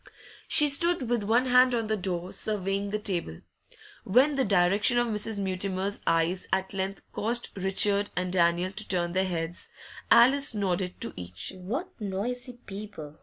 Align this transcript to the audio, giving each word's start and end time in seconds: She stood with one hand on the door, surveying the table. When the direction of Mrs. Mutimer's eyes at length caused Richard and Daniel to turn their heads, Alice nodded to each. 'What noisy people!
She 0.47 0.67
stood 0.67 1.07
with 1.11 1.21
one 1.21 1.45
hand 1.45 1.75
on 1.75 1.85
the 1.85 1.95
door, 1.95 2.33
surveying 2.33 2.89
the 2.89 2.97
table. 2.97 3.41
When 4.03 4.33
the 4.33 4.43
direction 4.43 4.97
of 4.97 5.05
Mrs. 5.05 5.37
Mutimer's 5.37 5.99
eyes 6.07 6.47
at 6.51 6.73
length 6.73 7.03
caused 7.11 7.49
Richard 7.55 8.09
and 8.15 8.33
Daniel 8.33 8.71
to 8.71 8.87
turn 8.87 9.11
their 9.11 9.25
heads, 9.27 9.69
Alice 10.09 10.55
nodded 10.55 10.99
to 11.01 11.13
each. 11.15 11.53
'What 11.55 11.89
noisy 12.01 12.53
people! 12.65 13.19